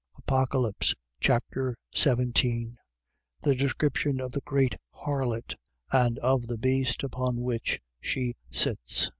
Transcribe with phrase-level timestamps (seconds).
[0.17, 2.75] Apocalypse Chapter 17
[3.41, 5.55] The description of the great harlot
[5.91, 9.09] and of the beast upon which she sits.